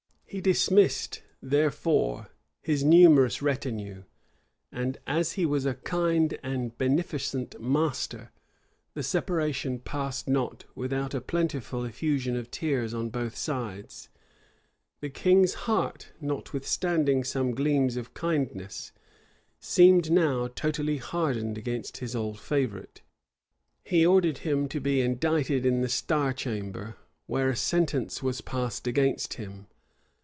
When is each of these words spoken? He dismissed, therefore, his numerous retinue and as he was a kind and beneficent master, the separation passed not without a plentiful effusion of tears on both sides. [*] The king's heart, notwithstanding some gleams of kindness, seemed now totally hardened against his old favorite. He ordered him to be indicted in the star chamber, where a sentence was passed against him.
He 0.33 0.39
dismissed, 0.39 1.23
therefore, 1.41 2.29
his 2.61 2.85
numerous 2.85 3.41
retinue 3.41 4.05
and 4.71 4.97
as 5.05 5.33
he 5.33 5.45
was 5.45 5.65
a 5.65 5.73
kind 5.73 6.39
and 6.41 6.77
beneficent 6.77 7.59
master, 7.59 8.31
the 8.93 9.03
separation 9.03 9.79
passed 9.79 10.29
not 10.29 10.63
without 10.73 11.13
a 11.13 11.19
plentiful 11.19 11.83
effusion 11.83 12.37
of 12.37 12.49
tears 12.49 12.93
on 12.93 13.09
both 13.09 13.35
sides. 13.35 14.07
[*] 14.57 15.01
The 15.01 15.09
king's 15.09 15.53
heart, 15.67 16.13
notwithstanding 16.21 17.25
some 17.25 17.51
gleams 17.53 17.97
of 17.97 18.13
kindness, 18.13 18.93
seemed 19.59 20.09
now 20.11 20.47
totally 20.47 20.95
hardened 20.95 21.57
against 21.57 21.97
his 21.97 22.15
old 22.15 22.39
favorite. 22.39 23.01
He 23.83 24.05
ordered 24.05 24.37
him 24.37 24.69
to 24.69 24.79
be 24.79 25.01
indicted 25.01 25.65
in 25.65 25.81
the 25.81 25.89
star 25.89 26.31
chamber, 26.31 26.95
where 27.27 27.49
a 27.49 27.55
sentence 27.57 28.23
was 28.23 28.39
passed 28.39 28.87
against 28.87 29.33
him. 29.33 29.67